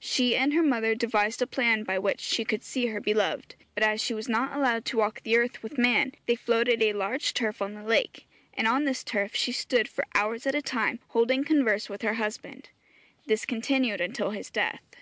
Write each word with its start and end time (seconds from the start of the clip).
She 0.00 0.34
and 0.34 0.54
her 0.54 0.62
mother 0.62 0.94
devised 0.94 1.42
a 1.42 1.46
plan 1.46 1.82
by 1.84 1.98
which 1.98 2.20
she 2.20 2.42
could 2.42 2.64
see 2.64 2.86
her 2.86 3.02
beloved, 3.02 3.54
but 3.74 3.82
as 3.82 4.00
she 4.00 4.14
was 4.14 4.30
not 4.30 4.56
allowed 4.56 4.86
to 4.86 4.96
walk 4.96 5.20
the 5.20 5.36
earth 5.36 5.62
with 5.62 5.76
man, 5.76 6.12
they 6.24 6.36
floated 6.36 6.82
a 6.82 6.94
large 6.94 7.34
turf 7.34 7.60
on 7.60 7.74
the 7.74 7.82
lake, 7.82 8.26
and 8.54 8.66
on 8.66 8.84
this 8.84 9.04
turf 9.04 9.36
she 9.36 9.52
stood 9.52 9.86
for 9.86 10.06
hours 10.14 10.46
at 10.46 10.54
a 10.54 10.62
time 10.62 11.00
holding 11.08 11.44
converse 11.44 11.90
with 11.90 12.00
her 12.00 12.14
husband. 12.14 12.70
This 13.26 13.44
continued 13.44 14.00
until 14.00 14.30
his 14.30 14.50
death. 14.50 14.96